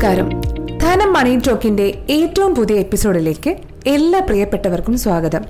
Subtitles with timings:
[0.00, 0.40] നമസ്കാരം.
[0.78, 5.44] ധനം മണി ടോക്കിന്റെ ഏറ്റവും പുതിയ എപ്പിസോഡിലേക്ക് എല്ലാ പ്രിയപ്പെട്ടവർക്കും സ്വാഗതം.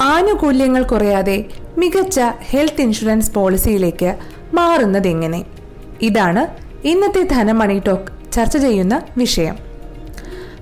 [0.00, 1.44] ആനുകൂല്യങ്ങൾ കുറയാതെ
[1.78, 4.16] മികച്ച ഹെൽത്ത് ഇൻഷുറൻസ് പോളിസിയിലേക്ക്
[4.54, 5.44] മാറുന്നത് എങ്ങനെ?
[6.02, 6.46] ഇതാണ്
[6.86, 9.56] ഇന്നത്തെ ധനം മണി ടോക്ക് ചർച്ച ചെയ്യുന്ന വിഷയം.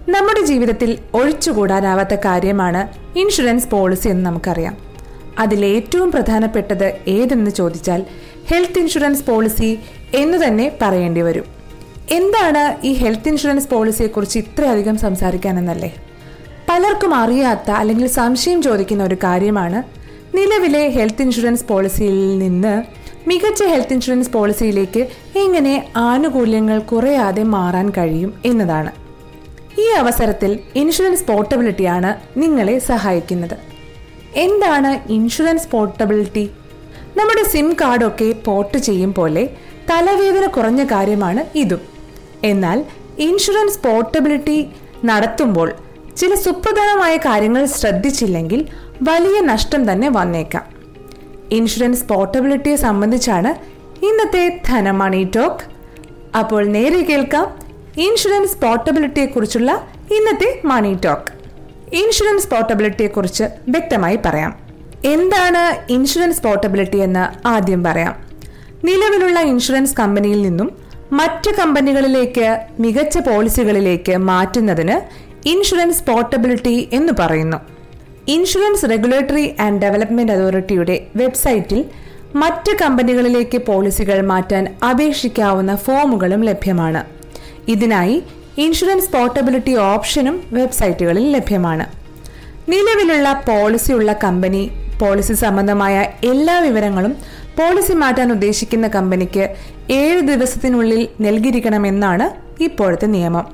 [0.09, 2.89] നമ്മുടെ ജീവിതത്തിൽ ഒഴിച്ചുകൂടാനാവാത്ത കാര്യമാണ്
[3.19, 4.77] ഇൻഷുറൻസ് പോളിസി എന്ന് നമുക്കറിയാം.
[5.39, 8.05] അതിലേറ്റവും പ്രധാനപ്പെട്ടത് ഏതെന്ന് ചോദിച്ചാൽ
[8.47, 9.79] ഹെൽത്ത് ഇൻഷുറൻസ് പോളിസി
[10.15, 11.62] എന്ന് തന്നെ പറയേണ്ടി വരും.
[12.11, 15.95] എന്താണ് ഈ ഹെൽത്ത് ഇൻഷുറൻസ് പോളിസിയെക്കുറിച്ച് ഇത്രയധികം സംസാരിക്കാൻ എന്നല്ലേ
[16.69, 19.83] പലർക്കും അറിയാത്ത അല്ലെങ്കിൽ സംശയം ചോദിക്കുന്ന ഒരു കാര്യമാണ്
[20.37, 22.83] നിലവിലെ ഹെൽത്ത് ഇൻഷുറൻസ് പോളിസിയിൽ നിന്ന്
[23.29, 28.93] മികച്ച ഹെൽത്ത് ഇൻഷുറൻസ് പോളിസിയിലേക്ക് എങ്ങനെ ആനുകൂല്യങ്ങൾ കുറയാതെ മാറാൻ കഴിയും എന്നതാണ്.
[29.81, 33.57] ഈ അവസരത്തിൽ ഇൻഷുറൻസ് പോർട്ടബിലിറ്റിയാണ് നിങ്ങളെ സഹായിക്കുന്നത്.
[34.37, 36.51] എന്താണ് ഇൻഷുറൻസ് പോർട്ടബിലിറ്റി
[37.17, 39.51] നമ്മുടെ സിം കാർഡൊക്കെ പോർട്ട് ചെയ്യും പോലെ
[39.91, 41.92] തലവേദന കുറഞ്ഞ കാര്യമാണ് ഇതും.
[42.45, 42.85] എന്നാൽ
[43.19, 44.71] ഇൻഷുറൻസ് പോർട്ടബിലിറ്റി
[45.05, 45.73] നടത്തുമ്പോൾ
[46.17, 48.69] ചില സുപ്രധാനമായ കാര്യങ്ങൾ ശ്രദ്ധിച്ചില്ലെങ്കിൽ
[49.03, 50.65] വലിയ നഷ്ടം തന്നെ വന്നേക്കാം.
[51.51, 53.49] ഇൻഷുറൻസ് പോർട്ടബിലിറ്റിയെ സംബന്ധിച്ചാണ്
[54.05, 55.73] ഇന്നത്തെ ധനമണി ടോക്ക്.
[56.37, 57.59] അപ്പോൾ നേരെ കേൾക്കാം
[57.97, 61.33] ഇൻഷുറൻസ് പോർട്ടബിലിറ്റിയെ കുറിച്ചുള്ള ഇന്നത്തെ മണി ടോക്ക്.
[61.95, 64.59] ഇൻഷുറൻസ് പോർട്ടബിലിറ്റിയെ കുറിച്ച് വ്യക്തമായി പറയാം.
[65.05, 68.25] എന്താണ് ഇൻഷുറൻസ് പോർട്ടബിലിറ്റി എന്ന് ആദ്യം പറയാം.
[68.85, 70.82] നിലവിലുള്ള ഇൻഷുറൻസ് കമ്പനിയിൽ നിന്നും
[71.13, 74.97] മറ്റ് കമ്പനികളിലേക്ക് മികച്ച പോളിസികളിലേക്ക് മാറ്റുന്നതിന്
[75.49, 77.57] ഇൻഷുറൻസ് പോർട്ടബിലിറ്റി എന്ന് പറയുന്നു.
[78.29, 81.85] ഇൻഷുറൻസ് റെഗുലേറ്ററി ആൻഡ് ഡെവലപ്മെന്റ് അതോറിറ്റിയുടെ വെബ്സൈറ്റിൽ
[82.35, 87.05] മറ്റ് കമ്പനികളിലേക്ക് പോളിസികൾ മാറ്റാൻ അപേക്ഷിക്കാവുന്ന ഫോമുകളും ലഭ്യമാണ്.
[87.69, 88.23] ഇതിനായി
[88.59, 91.87] ഇൻഷുറൻസ് പോർട്ടബിലിറ്റി ഓപ്ഷനും വെബ്സൈറ്റുകളിൽ ലഭ്യമാണ്.
[92.71, 97.17] നിലവിലുള്ള പോളിസിയുള്ള കമ്പനി പോളിസി സംബന്ധമായ എല്ലാ വിവരങ്ങളും
[97.59, 99.55] പോളിസി മാറ്റാൻ ഉദ്ദേശിക്കുന്ന കമ്പനിക്ക്
[99.91, 102.27] ഏഴ് ദിവസത്തിനുള്ളിൽ നൽകിയിരിക്കണമെന്നാണ്
[102.63, 103.47] ഇപ്പോഴത്തെ നിയമം.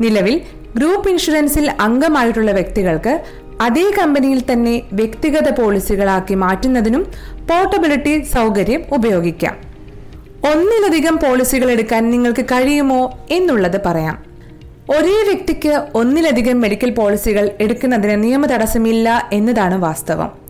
[0.00, 0.40] നിലവിൽ
[0.76, 3.24] ഗ്രൂപ്പ് ഇൻഷുറൻസിൽ അംഗമായിട്ടുള്ള വ്യക്തികൾക്ക്
[3.60, 7.06] അതേ കമ്പനിയിൽ തന്നെ വ്യക്തിഗത പോളിസികളാക്കി മാറ്റുന്നതിനും
[7.50, 9.56] പോർട്ടബിലിറ്റി സൗകര്യം ഉപയോഗിക്കാം.
[10.52, 14.24] ഒന്നിലധികം പോളിസികൾ എടുക്കാൻ നിങ്ങൾക്ക് കഴിയുമോ എന്നുള്ളത് പറയാം.
[14.96, 20.43] ഒരേ വ്യക്തിക്ക് ഒന്നിലധികം മെഡിക്കൽ പോളിസികൾ എടുക്കുന്നതിന് നിയമ തടസ്സമില്ല എന്നതാണ് വാസ്തവം.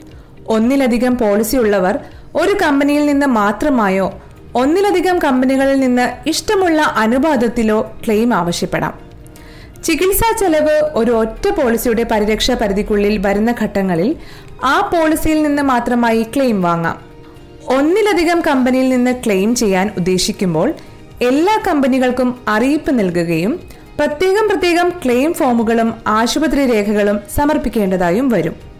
[0.49, 1.99] ഒന്നിലധികം പോളിസി ഉള്ളവർ
[2.37, 4.21] ഒരു കമ്പനിയിൽ നിന്ന് മാത്രമായോ
[4.55, 8.95] ഒന്നിലധികം കമ്പനികളിൽ നിന്ന് ഇഷ്ടമുള്ള അനുപാതത്തിലോ ക്ലെയിം ആവശ്യപ്പെടാം.
[9.85, 14.17] ചികിത്സാ ചെലവ് ഒരു ഒറ്റ പോളിസിയുടെ പരിരക്ഷാ പരിധിക്കുള്ളിൽ വരുന്ന ഘട്ടങ്ങളിൽ
[14.65, 16.99] ആ പോളിസിയിൽ നിന്ന് മാത്രമായി ക്ലെയിം വാങ്ങാം.
[17.67, 20.75] ഒന്നിലധികം കമ്പനിയിൽ നിന്ന് ക്ലെയിം ചെയ്യാൻ ഉദ്ദേശിക്കുമ്പോൾ
[21.23, 23.61] എല്ലാ കമ്പനികൾക്കും അറിയിപ്പ് നൽകുകയും
[23.99, 28.74] പ്രത്യേകം പ്രത്യേകം ക്ലെയിം ഫോമുകളും ആശുപത്രി രേഖകളും സമർപ്പിക്കേണ്ടതായും വരും.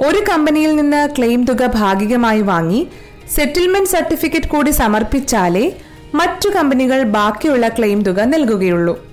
[0.00, 2.86] ഒരു കമ്പനിയിൽ നിന്ന് ക്ലെയിം തുക ഭാഗികമായി വാങ്ങി
[3.34, 5.72] സെറ്റിൽമെന്റ് സർട്ടിഫിക്കറ്റ് കൂടി സമർപ്പിച്ചാലേ
[6.14, 9.06] മറ്റു കമ്പനികൾ ബാക്കിയുള്ള ക്ലെയിം തുക നൽകുകയുള്ളൂ.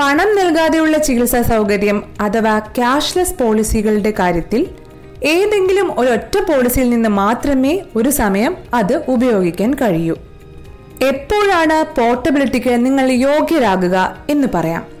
[0.00, 4.66] പണം നൽകാതെയുള്ള ചികിത്സാ സൗകര്യം അഥവാ ക്യാഷ്ലെസ് പോളിസികളുടെ കാര്യത്തിൽ
[5.24, 10.16] ഏതെങ്കിലും ഒരൊറ്റ പോളിസിയിൽ നിന്ന് മാത്രമേ ഒരു സമയം അത് ഉപയോഗിക്കാൻ കഴിയൂ.
[11.02, 14.93] എപ്പോഴാണ് പോർട്ടബിലിറ്റിക്ക് നിങ്ങൾ യോഗ്യരാകുക എന്ന് പറയാം.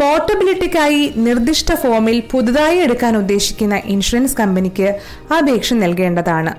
[0.00, 5.00] പോർട്ടബിലിറ്റിക്കായി നിർദ്ദിഷ്ട ഫോമിൽ പുതുതായി എടുക്കാൻ ഉദ്ദേശിക്കുന്ന ഇൻഷുറൻസ് കമ്പനിക്ക്
[5.38, 6.54] അപേക്ഷ നൽകേണ്ടതാണ്.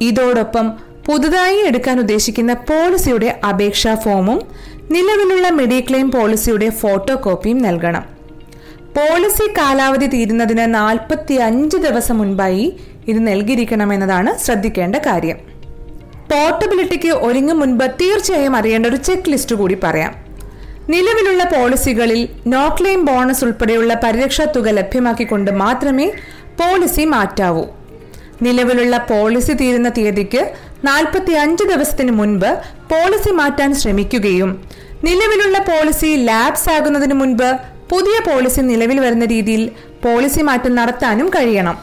[0.00, 0.72] ഇതോടൊപ്പം
[1.06, 4.40] പുതുതായി എടുക്കാൻ ഉദ്ദേശിക്കുന്ന പോളിസിയുടെ അപേക്ഷാ ഫോമും
[4.90, 8.04] നിലവിലുള്ള മെഡിക്ലെയിം പോളിസിയുടെ ഫോട്ടോ കോപ്പിയും നൽകണം.
[8.96, 12.76] പോളിസി കാലാവധി തീരുന്നതിന് നാൽപ്പത്തി അഞ്ച് ദിവസം മുൻപായി
[13.08, 15.36] ഇത് നൽകിയിരിക്കണമെന്നതാണ് ശ്രദ്ധിക്കേണ്ട കാര്യം.
[16.30, 20.25] പോർട്ടബിലിറ്റിക്ക് ഒരുങ്ങും മുൻപ് തീർച്ചയായും അറിയേണ്ട ഒരു ചെക്ക് ലിസ്റ്റ് കൂടി പറയാം.
[20.88, 26.06] നിലവിലുള്ള പോളിസികളിൽ നോ ക്ലെയിം ബോണസ് ഉൾപ്പെടെയുള്ള പരിരക്ഷാ തുക ലഭ്യമാക്കിക്കൊണ്ട് മാത്രമേ
[26.60, 27.64] പോളിസി മാറ്റാവൂ.
[28.42, 30.42] നിലവിലുള്ള പോളിസി തീരുന്ന തീയതിക്ക്
[30.84, 32.50] നാൽപ്പത്തി അഞ്ച് ദിവസത്തിന് മുൻപ്
[32.92, 34.50] പോളിസി മാറ്റാൻ ശ്രമിക്കുകയും
[35.04, 37.48] നിലവിലുള്ള പോളിസി ലാബ്സ് ആകുന്നതിന് മുൻപ്
[37.90, 39.70] പുതിയ പോളിസി നിലവിൽ വരുന്ന രീതിയിൽ
[40.04, 41.76] പോളിസി മാറ്റം നടത്താനും കഴിയണം.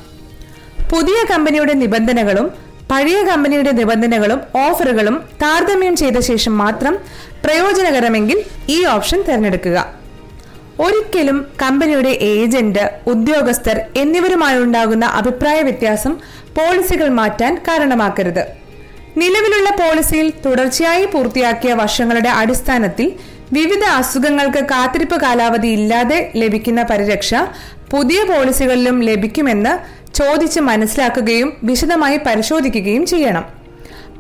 [0.92, 2.48] പുതിയ കമ്പനിയുടെ നിബന്ധനകളും
[2.92, 6.98] പഴയ കമ്പനിയുടെ നിബന്ധനകളും ഓഫറുകളും താരതമ്യം ചെയ്ത ശേഷം മാത്രം
[7.44, 8.38] പ്രയോജനകരമെങ്കിൽ
[8.70, 9.78] ഈ ഓപ്ഷൻ തിരഞ്ഞെടുക്കുക.
[10.80, 16.14] ഒരിക്കലും കമ്പനിയുടെ ഏജന്റ് ഉദ്യോഗസ്ഥർ എന്നിവരുമായുണ്ടാകുന്ന അഭിപ്രായ വ്യത്യാസം
[16.58, 18.44] പോളിസികൾ മാറ്റാൻ കാരണമാക്കരുത്.
[19.18, 23.08] നിലവിലുള്ള പോളിസിയിൽ തുടർച്ചയായി പൂർത്തിയാക്കിയ വർഷങ്ങളുടെ അടിസ്ഥാനത്തിൽ
[23.54, 27.34] വിവിധ അസുഖങ്ങൾക്ക് കാത്തിരിപ്പ് കാലാവധി ഇല്ലാതെ ലഭിക്കുന്ന പരിരക്ഷ
[27.92, 33.46] പുതിയ പോളിസികളിലും ലഭിക്കുമെന്ന് ചോദിച്ച് മനസ്സിലാക്കുകയും വിശദമായി പരിശോധിക്കുകയും ചെയ്യണം.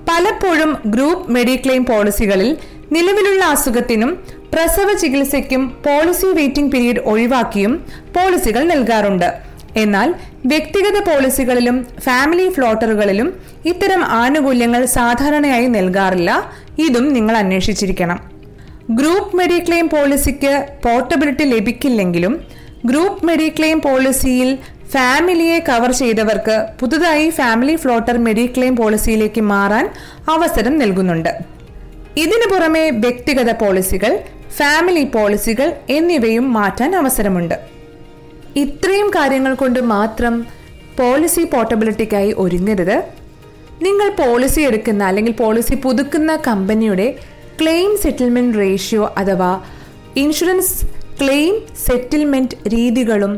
[0.10, 2.57] പലപ്പോഴും ഗ്രൂപ്പ് മെഡിക്ലെയിം പോളിസികളിൽ
[2.92, 4.12] നിലവിലുള്ള അസുഖത്തിനും
[4.54, 7.86] പ്രസവ ചികിത്സയ്ക്കും പോളിസി വെയിറ്റിംഗ് പീരീഡ് ഒഴിവാക്കിയും
[8.18, 9.30] പോളിസികൾ നൽകാറുണ്ട്.
[9.78, 10.10] എന്നാൽ
[10.45, 13.34] വ്യക്തിഗത പോളിസികളിലും ഫാമിലി ഫ്ലോട്ടറുകളിലും
[13.66, 16.31] ഇത്തരം ആനുകൂല്യങ്ങൾ സാധാരണയായി നൽകാറില്ല.
[16.80, 18.19] ഇതും നിങ്ങൾ അന്വേഷിച്ചിരിക്കണം.
[18.92, 22.34] ഗ്രൂപ്പ് മെഡിക്ലെയിം പോളിസിക്ക് പോർട്ടബിലിറ്റി ലഭിക്കില്ലെങ്കിലും
[22.86, 24.57] ഗ്രൂപ്പ് മെഡിക്ലെയിം പോളിസിയിൽ
[24.94, 29.86] ഫാമിലിയെ കവർ ചെയ്തവർക്ക് പുതുതായി ഫാമിലി ഫ്ലോട്ടർ മെഡിക്ലെയിം പോളിസിയിലേക്ക് മാറാൻ
[30.30, 31.31] അവസരം നൽകുന്നുണ്ട്.
[32.18, 34.12] ഇതിനു പുറമെ വ്യക്തിഗത പോളിസികൾ
[34.57, 37.56] ഫാമിലി പോളിസികൾ എന്നിവയും മാറ്റാൻ അവസരമുണ്ട്.
[38.56, 40.34] ഇത്രയും കാര്യങ്ങൾ കൊണ്ട് മാത്രം
[41.00, 42.98] പോളിസി പോർട്ടബിലിറ്റിക്കായി ഒരുങ്ങരുത്.
[43.81, 47.07] നിങ്ങൾ പോളിസി എടുക്കുന്ന അല്ലെങ്കിൽ പോളിസി പുതുക്കുന്ന കമ്പനിയുടെ
[47.62, 49.51] ക്ലെയിം സെറ്റിൽമെന്റ് റേഷ്യോ അഥവാ
[50.18, 50.75] ഇൻഷുറൻസ്
[51.22, 51.56] ക്ലെയിം
[51.88, 53.34] സെറ്റിൽമെന്റ് രീതികളും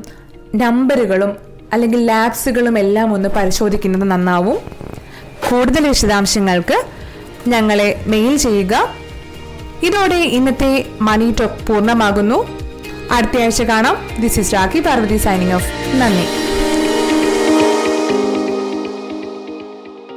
[0.55, 1.37] നമ്പറുകളും
[1.73, 4.57] അല്ലെങ്കിൽ ലാബ്സുകളും എല്ലാം ഒന്ന് പരിശോധിക്കുന്നത് നന്നാവും.
[5.49, 6.83] കൂടുതൽ വിശദാംശങ്ങൾക്ക്
[7.47, 8.95] ഞങ്ങളെ മെയിൽ ചെയ്യുക.
[9.83, 12.59] ഇതോടെ ഇന്നത്തെ മണി ടോക്ക് പൂർണമാകുന്നു.
[13.11, 13.97] അടുത്തയാഴ്ച കാണാം.
[14.21, 16.25] This is Rakhi Parvathi signing off നന്ദി.